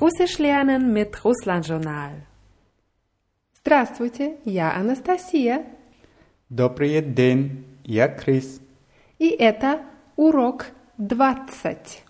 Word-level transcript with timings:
Russisch 0.00 0.38
lernen 0.38 0.94
mit 0.94 1.22
Russland 1.26 1.66
Journal. 1.68 2.22
Здравствуйте, 3.52 4.38
я 4.46 4.72
Анастасия. 4.74 5.66
Добрый 6.48 7.02
день, 7.02 7.66
я 7.84 8.08
Крис. 8.08 8.62
И 9.18 9.28
это 9.28 9.82
урок 10.16 10.68
20. 10.96 12.02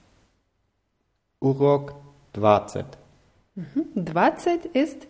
Урок 1.41 1.95
20. 2.33 2.87
20 3.97 4.67
ist 4.67 5.09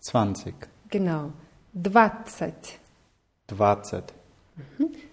20. 0.00 0.54
genau 0.90 1.32
20. 1.74 2.54
20. 3.48 4.04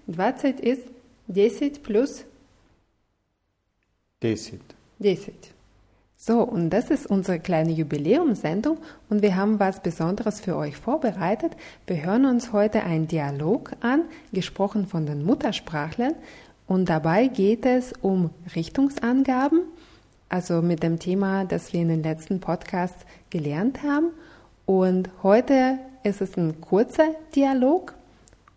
20 0.08 0.60
ist 0.62 0.88
10 1.28 1.84
plus 1.84 2.24
10. 4.22 4.62
10. 5.02 5.61
So, 6.24 6.44
und 6.44 6.70
das 6.70 6.92
ist 6.92 7.08
unsere 7.08 7.40
kleine 7.40 7.72
Jubiläumsendung 7.72 8.78
und 9.10 9.24
wir 9.24 9.36
haben 9.36 9.60
was 9.60 9.82
Besonderes 9.82 10.40
für 10.40 10.56
euch 10.56 10.78
vorbereitet. 10.78 11.54
Wir 11.88 12.04
hören 12.06 12.26
uns 12.26 12.54
heute 12.54 12.84
einen 12.84 13.08
Dialog 13.08 13.72
an, 13.82 14.04
gesprochen 14.32 14.86
von 14.86 15.08
den 15.08 15.26
Muttersprachlern 15.26 16.14
und 16.68 16.90
dabei 16.90 17.26
geht 17.26 17.66
es 17.66 17.94
um 18.04 18.30
Richtungsangaben, 18.56 19.64
also 20.30 20.62
mit 20.62 20.84
dem 20.84 21.00
Thema, 21.00 21.46
das 21.46 21.74
wir 21.74 21.82
in 21.82 21.88
den 21.88 22.04
letzten 22.04 22.40
Podcasts 22.40 23.04
gelernt 23.32 23.82
haben. 23.82 24.12
Und 24.68 25.10
heute 25.24 25.80
ist 26.04 26.22
es 26.22 26.38
ein 26.38 26.62
kurzer 26.62 27.16
Dialog 27.36 27.96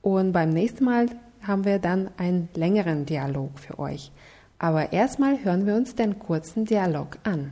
und 0.03 0.33
beim 0.33 0.51
nächsten 0.51 0.85
Mal 0.85 1.07
haben 1.41 1.65
wir 1.65 1.79
dann 1.79 2.11
einen 2.19 2.51
längeren 2.53 3.07
Dialog 3.07 3.59
für 3.59 3.79
euch. 3.79 4.13
Aber 4.58 4.92
erstmal 4.92 5.44
hören 5.44 5.66
wir 5.66 5.76
uns 5.76 5.96
den 5.96 6.20
kurzen 6.20 6.66
Dialog 6.66 7.18
an. 7.24 7.52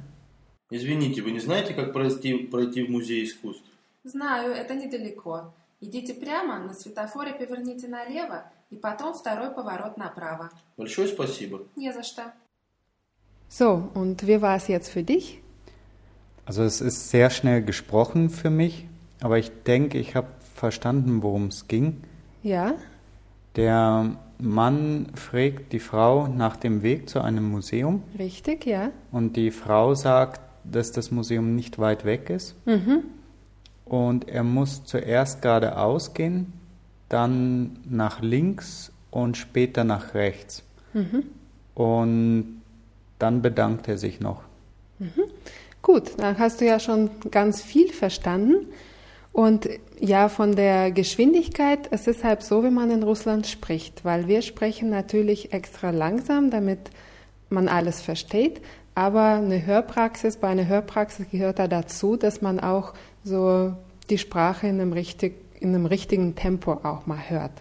Извините, 0.69 1.21
вы 1.21 1.31
не 1.31 1.39
знаете, 1.39 1.73
как 1.73 1.93
пройти, 1.93 2.37
пройти 2.37 2.83
в 2.83 2.89
музей 2.89 3.23
искусств? 3.23 3.63
Знаю, 4.03 4.53
это 4.53 4.75
недалеко. 4.75 5.53
Идите 5.79 6.13
прямо, 6.13 6.59
на 6.59 6.73
светофоре 6.73 7.33
поверните 7.33 7.87
налево, 7.87 8.43
и 8.69 8.75
потом 8.75 9.13
второй 9.13 9.51
поворот 9.51 9.97
направо. 9.97 10.49
Большое 10.75 11.07
спасибо. 11.07 11.61
Не 11.75 11.93
за 11.93 12.03
что. 12.03 12.33
So, 13.49 13.89
und 13.93 14.27
wie 14.27 14.41
war 14.41 14.57
es 14.57 14.67
jetzt 14.67 14.89
für 14.89 15.03
dich? 15.03 15.41
Also 16.45 16.63
es 16.63 16.81
ist 16.81 17.09
sehr 17.09 17.29
schnell 17.29 17.61
gesprochen 17.61 18.29
für 18.29 18.49
mich, 18.49 18.85
aber 19.21 19.37
ich 19.37 19.51
denke, 19.65 19.97
ich 19.97 20.15
habe 20.15 20.27
verstanden, 20.55 21.21
worum 21.21 21.47
es 21.47 21.67
ging. 21.67 22.01
Ja? 22.43 22.75
Der 23.55 24.17
Mann 24.42 25.06
fragt 25.14 25.72
die 25.72 25.78
Frau 25.78 26.26
nach 26.26 26.56
dem 26.56 26.82
Weg 26.82 27.08
zu 27.08 27.20
einem 27.20 27.48
Museum 27.48 28.02
Richtig, 28.18 28.66
ja? 28.66 28.90
und 29.10 29.36
die 29.36 29.50
Frau 29.50 29.94
sagt, 29.94 30.40
dass 30.64 30.92
das 30.92 31.10
Museum 31.10 31.54
nicht 31.54 31.78
weit 31.78 32.04
weg 32.04 32.30
ist. 32.30 32.54
Mhm. 32.66 33.04
Und 33.84 34.28
er 34.28 34.44
muss 34.44 34.84
zuerst 34.84 35.42
geradeaus 35.42 36.14
gehen, 36.14 36.52
dann 37.08 37.78
nach 37.88 38.20
links 38.20 38.92
und 39.10 39.36
später 39.36 39.84
nach 39.84 40.14
rechts. 40.14 40.62
Mhm. 40.92 41.24
Und 41.74 42.62
dann 43.18 43.42
bedankt 43.42 43.88
er 43.88 43.98
sich 43.98 44.20
noch. 44.20 44.42
Gut, 45.82 46.12
dann 46.18 46.38
hast 46.38 46.60
du 46.60 46.64
ja 46.64 46.78
schon 46.78 47.10
ganz 47.30 47.60
viel 47.60 47.92
verstanden. 47.92 48.68
Und 49.32 49.68
ja, 49.98 50.28
von 50.28 50.56
der 50.56 50.90
Geschwindigkeit, 50.90 51.88
es 51.90 52.06
ist 52.06 52.22
halt 52.22 52.42
so, 52.42 52.64
wie 52.64 52.70
man 52.70 52.90
in 52.90 53.02
Russland 53.02 53.46
spricht, 53.46 54.04
weil 54.04 54.28
wir 54.28 54.42
sprechen 54.42 54.90
natürlich 54.90 55.52
extra 55.52 55.90
langsam, 55.90 56.50
damit 56.50 56.90
man 57.48 57.68
alles 57.68 58.02
versteht. 58.02 58.60
Aber 58.94 59.34
eine 59.34 59.64
Hörpraxis, 59.64 60.36
bei 60.36 60.48
einer 60.48 60.66
Hörpraxis 60.66 61.26
gehört 61.30 61.58
da 61.58 61.66
dazu, 61.66 62.16
dass 62.16 62.42
man 62.42 62.60
auch 62.60 62.92
so 63.24 63.74
die 64.10 64.18
Sprache 64.18 64.66
in 64.66 64.80
einem, 64.80 64.92
richtig, 64.92 65.34
in 65.60 65.70
einem 65.70 65.86
richtigen 65.86 66.34
Tempo 66.34 66.72
auch 66.72 67.06
mal 67.06 67.30
hört. 67.30 67.52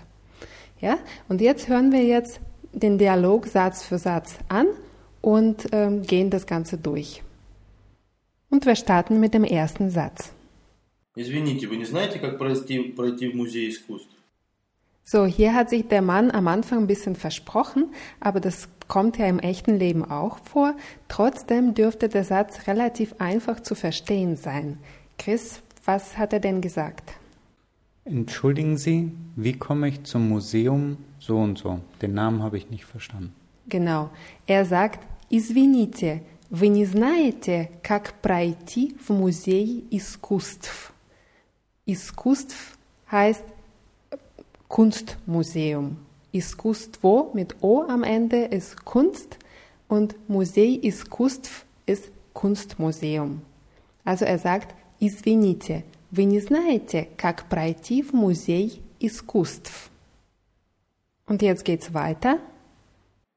Ja, 0.81 0.97
und 1.29 1.39
jetzt 1.39 1.69
hören 1.69 1.91
wir 1.91 2.03
jetzt 2.03 2.41
den 2.73 2.97
Dialog 2.97 3.47
Satz 3.47 3.83
für 3.83 3.97
Satz 3.97 4.35
an 4.49 4.67
und 5.21 5.67
ähm, 5.71 6.01
gehen 6.01 6.29
das 6.29 6.47
Ganze 6.47 6.77
durch. 6.77 7.23
Und 8.49 8.65
wir 8.65 8.75
starten 8.75 9.19
mit 9.19 9.33
dem 9.33 9.45
ersten 9.45 9.89
Satz. 9.89 10.33
Извините, 11.14 11.66
вы 11.66 11.76
не 11.76 11.86
знаете, 11.86 12.18
как 12.18 12.38
пройти, 12.38 12.78
пройти 12.80 13.28
в 13.28 13.34
музей 13.34 13.70
искусств? 13.70 14.10
So, 15.08 15.24
hier 15.24 15.54
hat 15.54 15.70
sich 15.70 15.86
der 15.86 16.02
Mann 16.02 16.32
am 16.32 16.48
Anfang 16.48 16.80
ein 16.80 16.86
bisschen 16.88 17.14
versprochen, 17.14 17.94
aber 18.18 18.40
das 18.40 18.68
kommt 18.88 19.18
ja 19.18 19.26
im 19.26 19.38
echten 19.38 19.78
Leben 19.78 20.04
auch 20.04 20.38
vor. 20.40 20.74
Trotzdem 21.06 21.74
dürfte 21.74 22.08
der 22.08 22.24
Satz 22.24 22.66
relativ 22.66 23.14
einfach 23.18 23.60
zu 23.60 23.76
verstehen 23.76 24.34
sein. 24.36 24.78
Chris, 25.16 25.60
was 25.84 26.18
hat 26.18 26.32
er 26.32 26.40
denn 26.40 26.60
gesagt? 26.60 27.12
Entschuldigen 28.04 28.76
Sie, 28.76 29.12
wie 29.36 29.52
komme 29.52 29.88
ich 29.88 30.02
zum 30.02 30.28
Museum 30.28 30.96
so 31.20 31.38
und 31.38 31.56
so? 31.58 31.80
Den 32.02 32.14
Namen 32.14 32.42
habe 32.42 32.58
ich 32.58 32.70
nicht 32.70 32.84
verstanden. 32.84 33.32
Genau. 33.68 34.10
Er 34.46 34.64
sagt, 34.64 35.00
извините, 35.30 36.22
вы 36.50 36.68
не 36.68 36.84
знаете, 36.84 37.70
как 37.82 38.14
пройти 38.22 38.96
в 39.00 39.10
музей 39.10 39.84
искусств? 39.90 40.92
Искусств 41.90 42.76
heißt 43.10 43.44
Kunstmuseum. 44.68 45.98
Искусство 46.32 47.30
mit 47.32 47.56
O 47.62 47.82
am 47.82 48.02
Ende 48.02 48.44
ist 48.44 48.84
Kunst 48.84 49.38
und 49.88 50.16
Musei 50.28 50.78
Искусств 50.82 51.64
ist 51.86 52.10
Kunstmuseum. 52.34 53.42
Also 54.04 54.24
er 54.24 54.38
sagt, 54.38 54.74
извините, 55.00 55.84
вы 56.10 56.24
не 56.24 56.40
знаете, 56.40 57.08
как 57.16 57.48
пройти 57.48 58.02
в 58.02 58.12
музей 58.12 58.82
искусств? 59.00 59.90
Und 61.26 61.42
jetzt 61.42 61.64
geht's 61.64 61.92
weiter. 61.92 62.38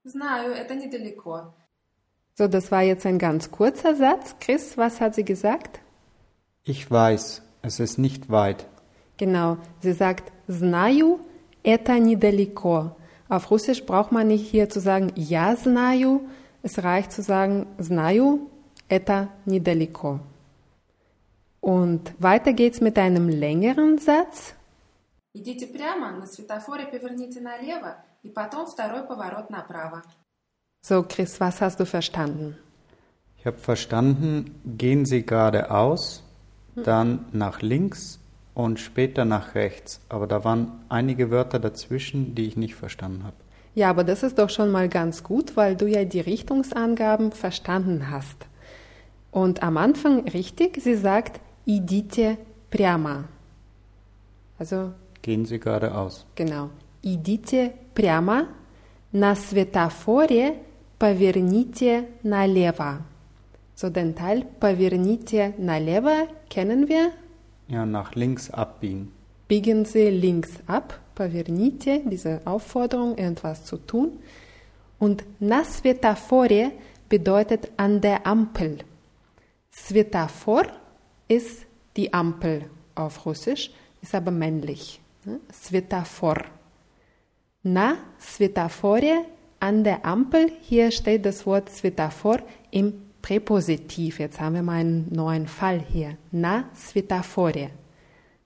Знаю, 0.03 0.53
это 0.53 0.75
недалеко. 0.75 1.53
So, 2.35 2.47
das 2.47 2.72
war 2.72 2.83
jetzt 2.83 3.05
ein 3.05 3.19
ganz 3.19 3.51
kurzer 3.51 3.95
Satz. 3.95 4.35
Chris, 4.39 4.77
was 4.77 5.01
hat 5.01 5.16
sie 5.16 5.25
gesagt? 5.25 5.81
Ich 6.63 6.89
weiß, 6.89 7.41
es 7.63 7.79
ist 7.79 7.97
nicht 7.97 8.29
weit. 8.29 8.66
Genau, 9.17 9.57
sie 9.81 9.94
sagt, 9.94 10.31
знаю, 10.47 11.19
это 11.63 12.00
недалеко. 12.00 12.95
Auf 13.27 13.51
Russisch 13.51 13.85
braucht 13.85 14.11
man 14.11 14.27
nicht 14.27 14.50
hier 14.50 14.69
zu 14.69 14.79
sagen, 14.79 15.11
я 15.16 15.55
знаю. 15.55 16.22
Es 16.63 16.83
reicht 16.83 17.11
zu 17.11 17.22
sagen, 17.22 17.67
знаю, 17.77 18.50
это 18.88 19.29
недалеко. 19.45 20.19
Und 21.61 22.13
weiter 22.19 22.53
geht's 22.53 22.81
mit 22.81 22.97
einem 22.97 23.29
längeren 23.29 23.97
Satz. 23.97 24.55
Идите 25.33 25.67
прямо, 25.67 26.11
на 26.11 26.25
светофоре 26.25 26.88
поверните 26.88 27.39
налево, 27.39 27.97
и 28.23 28.29
потом 28.29 28.66
второй 28.66 29.03
поворот 29.03 29.50
направо. 29.50 30.01
So, 30.81 31.03
Chris, 31.03 31.39
was 31.39 31.61
hast 31.61 31.79
du 31.79 31.85
verstanden? 31.85 32.57
Ich 33.38 33.45
habe 33.45 33.57
verstanden, 33.57 34.59
gehen 34.66 35.05
Sie 35.05 35.25
geradeaus, 35.25 36.22
dann 36.75 37.25
nach 37.31 37.61
links 37.61 38.19
und 38.53 38.79
später 38.79 39.25
nach 39.25 39.55
rechts. 39.55 40.01
Aber 40.09 40.27
da 40.27 40.44
waren 40.44 40.72
einige 40.89 41.31
Wörter 41.31 41.59
dazwischen, 41.59 42.35
die 42.35 42.45
ich 42.47 42.57
nicht 42.57 42.75
verstanden 42.75 43.23
habe. 43.23 43.35
Ja, 43.75 43.89
aber 43.89 44.03
das 44.03 44.23
ist 44.23 44.38
doch 44.39 44.50
schon 44.50 44.72
mal 44.72 44.89
ganz 44.89 45.23
gut, 45.23 45.55
weil 45.55 45.75
du 45.75 45.88
ja 45.88 46.03
die 46.03 46.19
Richtungsangaben 46.19 47.31
verstanden 47.31 48.09
hast. 48.09 48.47
Und 49.31 49.61
am 49.63 49.77
Anfang 49.77 50.27
richtig, 50.27 50.81
sie 50.81 50.95
sagt, 50.95 51.39
idite 51.66 52.38
прямо. 52.72 53.25
Also 54.57 54.91
Gehen 55.22 55.45
Sie 55.45 55.59
geradeaus. 55.59 56.25
Genau. 56.35 56.69
Идите 57.03 57.73
прямо. 57.94 58.47
На 59.13 59.36
светофоре 59.36 60.56
поверните 60.97 62.07
налево. 62.24 63.01
So 63.75 63.89
den 63.89 64.15
Teil 64.15 64.45
поверните 64.59 65.53
налево 65.57 66.27
kennen 66.50 66.88
wir. 66.88 67.12
Ja, 67.68 67.86
nach 67.86 68.15
links 68.15 68.50
abbiegen. 68.50 69.12
Biegen 69.47 69.86
Sie 69.86 70.09
links 70.09 70.50
ab. 70.68 71.00
Поверните, 71.15 72.01
diese 72.06 72.41
Aufforderung, 72.45 73.18
irgendwas 73.18 73.65
zu 73.65 73.77
tun. 73.77 74.19
Und 75.00 75.24
на 75.39 75.63
светофоре 75.63 76.71
bedeutet 77.09 77.71
an 77.77 78.01
der 78.01 78.25
Ampel. 78.27 78.80
Svetafor 79.71 80.63
ist 81.27 81.65
die 81.95 82.13
Ampel 82.13 82.65
auf 82.95 83.25
Russisch, 83.25 83.71
ist 84.01 84.13
aber 84.15 84.31
männlich. 84.31 85.00
ne? 85.25 85.39
Svetafor. 85.51 86.38
Na 87.63 87.97
Svetafore 88.19 89.25
an 89.59 89.83
der 89.83 90.06
Ampel, 90.06 90.51
hier 90.62 90.91
steht 90.91 91.25
das 91.25 91.45
Wort 91.45 91.69
Svetafor 91.69 92.39
im 92.71 93.02
Präpositiv. 93.24 94.19
Jetzt 94.19 94.39
haben 94.39 94.56
wir 94.56 94.63
mal 94.63 94.80
einen 94.80 95.07
neuen 95.12 95.47
Fall 95.47 95.80
hier. 95.80 96.18
На 96.31 96.65
светофоре. 96.74 97.71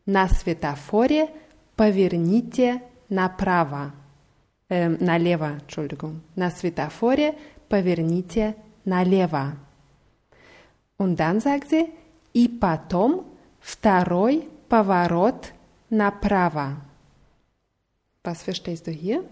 На 0.05 0.27
светофоре 0.27 1.29
поверните 1.75 2.81
направо. 3.09 3.93
Ähm, 4.69 4.97
налево, 4.99 5.59
Entschuldigung. 5.59 6.21
На 6.35 6.49
светофоре 6.49 7.35
поверните 7.69 8.55
налево. 8.85 9.57
Und 10.97 11.19
dann 11.19 11.39
sagt 11.39 11.69
sie, 11.69 11.91
и 12.33 12.47
потом 12.47 13.25
второй 13.59 14.47
поворот 14.69 15.53
направо. 15.89 16.77
Was 18.23 18.43
verstehst 18.43 18.87
du 18.87 18.91
hier? 18.91 19.23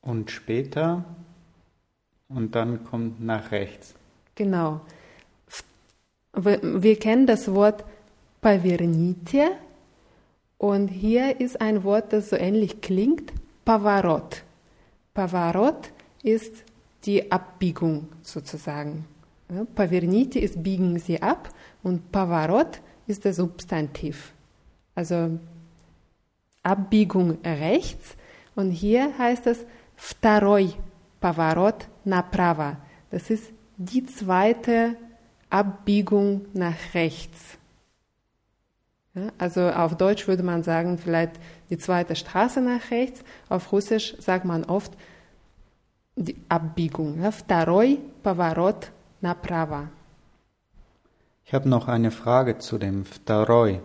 Und 0.00 0.30
später 0.30 1.04
und 2.32 2.54
dann 2.54 2.84
kommt 2.84 3.20
nach 3.24 3.50
rechts. 3.50 3.94
Genau. 4.34 4.80
Wir, 6.34 6.60
wir 6.62 6.98
kennen 6.98 7.26
das 7.26 7.52
Wort 7.52 7.84
поверните 8.40 9.50
und 10.58 10.88
hier 10.88 11.40
ist 11.40 11.60
ein 11.60 11.84
Wort, 11.84 12.12
das 12.12 12.30
so 12.30 12.36
ähnlich 12.36 12.80
klingt, 12.80 13.32
Pavarot. 13.64 14.42
Pavarot 15.14 15.90
ist 16.22 16.64
die 17.04 17.30
Abbiegung 17.30 18.08
sozusagen. 18.22 19.04
Ja, 19.50 19.64
Поверните 19.74 20.38
ist 20.38 20.62
biegen 20.62 20.98
Sie 20.98 21.22
ab 21.22 21.48
und 21.82 22.12
Pavarot 22.12 22.80
ist 23.06 23.24
der 23.24 23.32
Substantiv. 23.32 24.32
Also 24.94 25.38
Abbiegung 26.62 27.38
rechts 27.44 28.16
und 28.54 28.70
hier 28.70 29.16
heißt 29.16 29.46
es 29.46 29.64
второй 29.96 30.74
поворот 31.22 31.88
направо. 32.04 32.76
Das 33.10 33.30
ist 33.30 33.52
die 33.76 34.04
zweite 34.04 34.96
Abbiegung 35.50 36.46
nach 36.52 36.94
rechts. 36.94 37.58
Ja, 39.14 39.28
also 39.38 39.70
auf 39.70 39.96
Deutsch 39.96 40.28
würde 40.28 40.42
man 40.42 40.62
sagen, 40.62 40.98
vielleicht 40.98 41.40
die 41.70 41.78
zweite 41.78 42.14
Straße 42.16 42.60
nach 42.60 42.90
rechts. 42.90 43.24
Auf 43.48 43.72
Russisch 43.72 44.16
sagt 44.18 44.44
man 44.44 44.64
oft 44.64 44.92
die 46.16 46.36
Abbiegung. 46.48 47.22
Ja, 47.22 47.30
второй 47.30 48.00
поворот 48.22 48.90
направо. 49.20 49.88
Ich 51.44 51.54
habe 51.54 51.68
noch 51.68 51.88
eine 51.88 52.10
Frage 52.10 52.58
zu 52.58 52.76
dem 52.76 53.06
Vtaroi. 53.06 53.80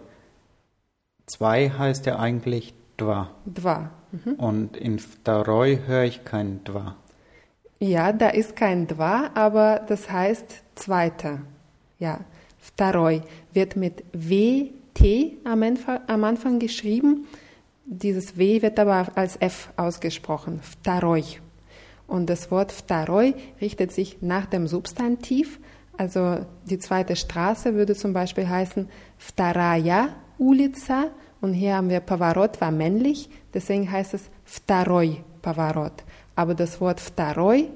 Zwei 1.26 1.70
heißt 1.70 2.06
ja 2.06 2.20
eigentlich 2.20 2.74
Dva. 2.98 3.30
Два. 3.46 3.92
Und 4.38 4.76
in 4.76 5.00
Vtaroi 5.00 5.80
höre 5.88 6.04
ich 6.04 6.26
kein 6.26 6.64
Dva. 6.66 6.96
Ja, 7.80 8.14
da 8.14 8.30
ist 8.30 8.56
kein 8.56 8.88
Dva, 8.88 9.32
aber 9.34 9.82
das 9.88 10.10
heißt 10.10 10.64
zweiter. 10.76 11.42
Ja, 12.00 12.22
второй 12.58 13.24
wird 13.52 13.76
mit 13.76 14.04
W-T 14.14 15.38
am 15.44 15.64
Anfang, 15.64 16.00
am 16.08 16.24
Anfang 16.24 16.60
geschrieben. 16.60 17.28
Dieses 17.86 18.38
W 18.38 18.62
wird 18.62 18.80
aber 18.80 19.08
als 19.16 19.36
F 19.42 19.70
ausgesprochen. 19.76 20.62
Второй. 20.62 21.26
Und 22.08 22.30
das 22.30 22.52
Wort 22.52 22.72
второй 22.72 23.36
richtet 23.60 23.92
sich 23.92 24.22
nach 24.22 24.46
dem 24.46 24.68
Substantiv. 24.68 25.60
Also 25.98 26.46
die 26.66 26.80
zweite 26.80 27.16
Straße 27.16 27.76
würde 27.76 27.96
zum 27.96 28.14
Beispiel 28.14 28.48
heißen 28.48 28.88
вторая 29.18 30.10
улица. 30.38 31.12
Und 31.42 31.54
hier 31.54 31.76
haben 31.76 31.90
wir 31.90 32.00
Поворот 32.00 32.62
war 32.62 32.72
männlich, 32.72 33.30
deswegen 33.54 33.92
heißt 33.92 34.14
es 34.14 34.30
второй 34.46 35.24
поворот. 35.42 36.04
Aber 36.38 36.56
das 36.56 36.82
Wort 36.82 37.00
второй 37.00 37.70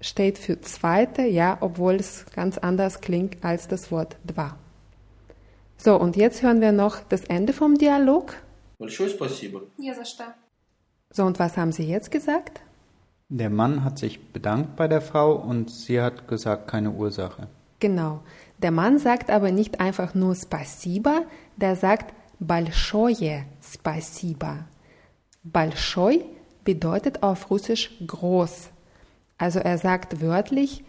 steht 0.00 0.38
für 0.38 0.60
zweite, 0.60 1.22
ja, 1.22 1.58
obwohl 1.60 1.94
es 1.94 2.26
ganz 2.34 2.58
anders 2.58 3.00
klingt 3.00 3.44
als 3.44 3.68
das 3.68 3.90
Wort 3.90 4.16
два. 4.24 4.56
So, 5.76 5.98
und 5.98 6.16
jetzt 6.16 6.42
hören 6.42 6.60
wir 6.60 6.72
noch 6.72 7.00
das 7.08 7.24
Ende 7.24 7.52
vom 7.52 7.76
Dialog. 7.76 8.34
Большое 8.78 9.10
спасибо. 9.10 9.62
Не 9.76 9.94
за 9.94 10.04
что. 10.04 10.24
So, 11.10 11.24
und 11.24 11.38
was 11.38 11.56
haben 11.56 11.72
Sie 11.72 11.84
jetzt 11.84 12.10
gesagt? 12.10 12.60
Der 13.30 13.50
Mann 13.50 13.84
hat 13.84 13.98
sich 13.98 14.32
bedankt 14.32 14.76
bei 14.76 14.88
der 14.88 15.00
Frau 15.00 15.34
und 15.34 15.70
sie 15.70 16.00
hat 16.00 16.28
gesagt, 16.28 16.66
keine 16.68 16.90
Ursache. 16.92 17.48
Genau. 17.78 18.20
Der 18.58 18.70
Mann 18.70 18.98
sagt 18.98 19.30
aber 19.30 19.52
nicht 19.52 19.80
einfach 19.80 20.14
nur 20.14 20.34
спасибо, 20.34 21.26
der 21.56 21.76
sagt 21.76 22.14
большое 22.40 23.44
спасибо. 23.60 24.64
Большой 25.44 26.24
bedeutet 26.64 27.22
auf 27.22 27.50
Russisch 27.50 27.90
groß. 28.06 28.70
Also 29.38 29.58
er 29.60 29.78
sagt 29.78 30.20
wörtlich 30.20 30.84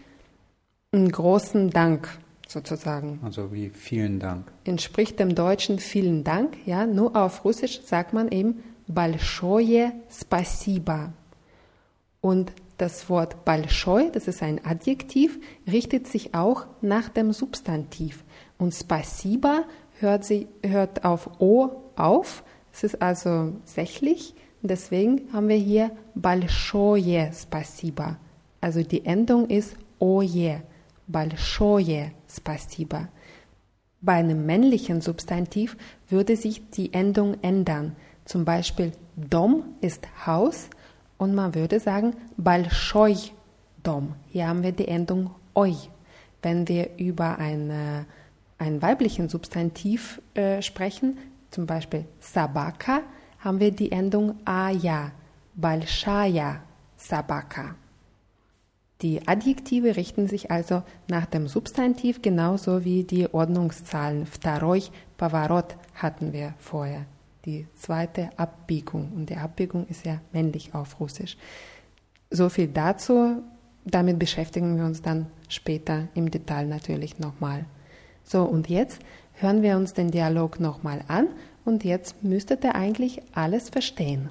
einen 0.92 1.10
großen 1.10 1.70
Dank 1.70 2.08
sozusagen. 2.48 3.20
Also 3.22 3.52
wie 3.52 3.70
vielen 3.70 4.18
Dank. 4.18 4.50
Entspricht 4.64 5.18
dem 5.20 5.34
Deutschen 5.34 5.78
vielen 5.78 6.24
Dank, 6.24 6.56
ja, 6.66 6.86
nur 6.86 7.16
auf 7.16 7.44
Russisch 7.44 7.82
sagt 7.82 8.12
man 8.12 8.28
eben 8.30 8.62
большое 8.88 9.92
спасибо. 10.08 11.12
Und 12.20 12.52
das 12.76 13.08
Wort 13.08 13.44
большой, 13.44 14.10
das 14.10 14.26
ist 14.26 14.42
ein 14.42 14.64
Adjektiv, 14.64 15.38
richtet 15.70 16.06
sich 16.06 16.34
auch 16.34 16.66
nach 16.80 17.08
dem 17.08 17.32
Substantiv. 17.32 18.24
Und 18.58 18.74
спасибо 18.74 19.64
hört, 20.00 20.24
sie, 20.24 20.48
hört 20.62 21.04
auf 21.04 21.40
O 21.40 21.70
auf. 21.96 22.42
Es 22.72 22.84
ist 22.84 23.00
also 23.00 23.52
sächlich. 23.64 24.34
Deswegen 24.64 25.32
haben 25.32 25.48
wir 25.48 25.56
hier 25.56 25.90
большое 26.14 27.30
спасибо. 27.32 28.18
Also 28.60 28.82
die 28.82 29.04
Endung 29.06 29.48
ist 29.48 29.76
oje. 29.98 30.62
Большое 31.06 32.12
спасибо. 32.28 33.08
Bei 34.02 34.14
einem 34.14 34.46
männlichen 34.46 35.00
Substantiv 35.00 35.76
würde 36.08 36.36
sich 36.36 36.70
die 36.70 36.92
Endung 36.92 37.36
ändern. 37.42 37.96
Zum 38.24 38.44
Beispiel 38.44 38.92
Dom 39.16 39.64
ist 39.80 40.06
Haus 40.26 40.70
und 41.18 41.34
man 41.34 41.54
würde 41.54 41.80
sagen 41.80 42.14
большой 42.36 43.16
Dom. 43.82 44.14
Hier 44.28 44.48
haben 44.48 44.62
wir 44.62 44.72
die 44.72 44.88
Endung 44.88 45.30
oi. 45.54 45.74
Wenn 46.42 46.68
wir 46.68 46.96
über 46.96 47.38
eine, 47.38 48.06
einen 48.58 48.80
weiblichen 48.80 49.28
Substantiv 49.28 50.22
äh, 50.34 50.62
sprechen, 50.62 51.18
zum 51.50 51.66
Beispiel 51.66 52.04
Sabaka, 52.20 53.02
haben 53.45 53.59
wir 53.59 53.71
die 53.71 53.91
Endung 53.91 54.35
Aya, 54.43 55.11
Balshaya, 55.53 56.61
Sabaka. 56.97 57.75
Die 59.03 59.27
Adjektive 59.27 59.95
richten 59.95 60.27
sich 60.27 60.49
also 60.49 60.81
nach 61.07 61.27
dem 61.27 61.47
Substantiv 61.47 62.23
genauso 62.23 62.83
wie 62.83 63.03
die 63.03 63.31
Ordnungszahlen 63.31 64.25
Vtaroy, 64.25 64.81
Pavarot 65.17 65.75
hatten 65.93 66.33
wir 66.33 66.55
vorher. 66.57 67.05
Die 67.45 67.67
zweite 67.75 68.31
Abbiegung 68.37 69.11
und 69.15 69.29
die 69.29 69.37
Abbiegung 69.37 69.85
ist 69.87 70.07
ja 70.07 70.19
männlich 70.33 70.73
auf 70.73 70.99
Russisch. 70.99 71.37
So 72.31 72.49
viel 72.49 72.67
dazu. 72.67 73.43
Damit 73.87 74.17
beschäftigen 74.17 74.77
wir 74.77 74.85
uns 74.85 75.03
dann 75.03 75.27
später 75.47 76.07
im 76.15 76.31
Detail 76.31 76.65
natürlich 76.65 77.19
nochmal. 77.19 77.65
So 78.23 78.41
und 78.41 78.69
jetzt 78.69 78.99
hören 79.33 79.61
wir 79.61 79.77
uns 79.77 79.93
den 79.93 80.09
Dialog 80.09 80.59
nochmal 80.59 81.03
an 81.07 81.27
Und 81.64 81.84
jetzt 81.84 82.22
müsstet 82.22 82.64
ihr 82.64 82.74
eigentlich 82.74 83.22
alles 83.34 83.68
verstehen. 83.70 84.30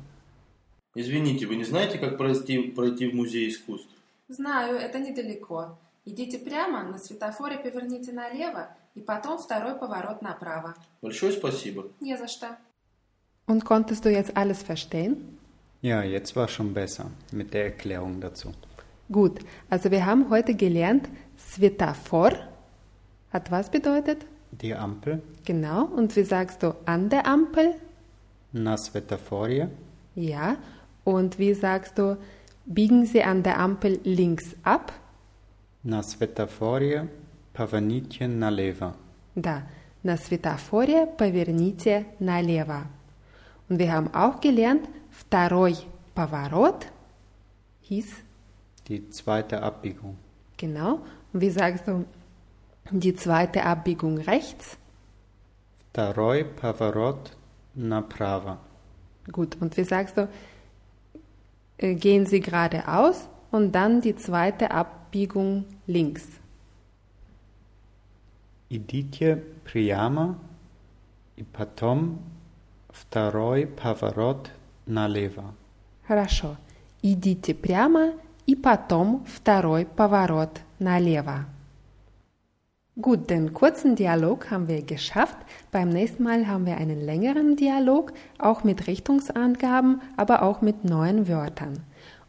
Извините, 0.96 1.46
вы 1.46 1.56
не 1.56 1.64
знаете, 1.64 1.98
как 1.98 2.18
пройти, 2.18 2.62
пройти 2.72 3.08
в 3.08 3.16
музей 3.16 3.48
искусств? 3.50 3.90
Знаю, 4.28 4.78
это 4.78 5.00
недалеко. 5.00 5.78
Идите 6.06 6.40
прямо, 6.40 6.84
на 6.84 6.98
светофоре 6.98 7.58
поверните 7.58 8.12
налево, 8.12 8.70
и 8.96 9.02
потом 9.02 9.38
второй 9.38 9.76
поворот 9.76 10.22
направо. 10.22 10.74
Большое 11.02 11.32
спасибо. 11.32 11.92
Не 12.00 12.18
за 12.18 12.28
что. 12.28 12.58
Und 13.48 13.66
konntest 13.66 14.06
du 14.06 14.10
jetzt 14.10 14.36
alles 14.36 14.64
verstehen? 14.64 15.38
Ja, 15.82 16.04
jetzt 16.04 16.36
war 16.36 16.48
schon 16.48 16.74
besser 16.74 17.06
mit 17.32 17.54
der 17.54 17.66
Erklärung 17.66 18.20
dazu. 18.20 18.54
Gut, 19.12 19.40
also 19.70 19.90
wir 19.90 20.06
haben 20.06 20.30
heute 20.30 20.54
gelernt, 20.54 21.08
Svetafor 21.38 22.34
hat 23.32 23.50
was 23.50 23.70
bedeutet? 23.72 24.26
Die 24.54 24.74
Ampel, 24.76 25.22
Genau, 25.46 25.86
und 25.86 26.16
wie 26.16 26.24
sagst 26.24 26.64
du 26.64 26.76
an 26.86 27.10
der 27.10 27.26
Ampel? 27.28 27.74
na 28.54 28.76
svetaforie, 28.78 29.68
Ja, 30.16 30.58
und 31.04 31.38
wie 31.40 31.54
sagst 31.54 31.98
du, 31.98 32.18
biegen 32.66 33.06
Sie 33.06 33.24
an 33.24 33.44
der 33.44 33.60
Ampel 33.60 34.00
links 34.04 34.56
ab? 34.64 34.92
na 35.84 36.02
svetaforie 36.04 37.08
pavanitje 37.54 38.28
naleva. 38.28 38.94
Да, 39.36 39.62
на 40.04 40.18
светофоре 40.18 41.08
поверните 41.18 42.06
налево. 42.22 42.82
Und 43.70 43.80
wir 43.80 43.92
haben 43.92 44.10
auch 44.14 44.40
gelernt, 44.42 44.88
второй 45.12 45.76
поворот 46.16 46.88
hieß, 47.82 48.08
Die 48.88 49.10
zweite 49.10 49.62
Abbiegung. 49.62 50.16
genau, 50.58 51.00
und 51.34 51.42
wie 51.42 51.50
sagst 51.52 51.88
du, 51.88 52.06
die 52.92 53.16
zweite 53.16 53.64
Abbiegung 53.64 54.18
rechts? 54.18 54.78
Второй 55.92 56.44
поворот 56.44 57.36
направо. 57.76 58.58
Gut, 59.32 59.58
und 59.62 59.76
wie 59.78 59.84
sagst 59.84 60.18
du, 60.18 60.28
äh, 61.78 61.96
gehen 61.96 62.26
Sie 62.26 62.40
geradeaus 62.40 63.28
und 63.52 63.74
dann 63.74 64.02
die 64.02 64.16
zweite 64.16 64.72
Abbiegung 64.72 65.66
links. 65.88 66.26
Идите 68.70 69.44
прямо 69.64 70.38
и 71.36 71.44
потом 71.44 72.20
второй 72.90 73.66
поворот 73.66 74.52
налево. 74.86 75.56
Хорошо. 76.08 76.56
Идите 77.02 77.56
прямо 77.56 78.14
и 78.46 78.56
потом 78.56 79.26
второй 79.26 79.86
поворот 79.86 80.62
налево. 80.80 81.46
Gut, 83.02 83.30
den 83.30 83.54
kurzen 83.54 83.96
Dialog 83.96 84.52
haben 84.52 84.68
wir 84.68 84.82
geschafft. 84.82 85.38
Beim 85.72 85.88
nächsten 85.88 86.24
Mal 86.24 86.48
haben 86.48 86.66
wir 86.66 86.76
einen 86.76 87.00
längeren 87.00 87.56
Dialog, 87.56 88.12
auch 88.38 88.66
mit 88.66 88.88
Richtungsangaben, 88.88 90.02
aber 90.18 90.42
auch 90.42 90.62
mit 90.62 90.84
neuen 90.84 91.30
Wörtern. 91.30 91.80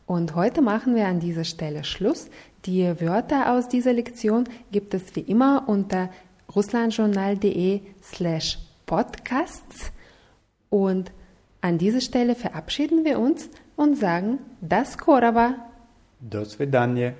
Und 0.06 0.36
heute 0.36 0.62
machen 0.62 0.94
wir 0.94 1.06
an 1.06 1.18
dieser 1.18 1.42
Stelle 1.44 1.82
Schluss. 1.82 2.30
Die 2.66 2.84
Wörter 3.00 3.52
aus 3.52 3.68
dieser 3.68 3.92
Lektion 3.92 4.44
gibt 4.70 4.94
es 4.94 5.16
wie 5.16 5.20
immer 5.20 5.64
unter 5.66 6.08
russlandjournal.de 6.54 7.80
slash 8.02 8.58
podcasts. 8.86 9.90
Und 10.68 11.10
an 11.62 11.78
dieser 11.78 12.00
Stelle 12.00 12.36
verabschieden 12.36 13.04
wir 13.04 13.18
uns 13.18 13.50
und 13.74 13.98
sagen 13.98 14.38
Das 14.60 14.98
Korava. 14.98 15.54
До 16.20 16.44
свидания. 16.44 17.14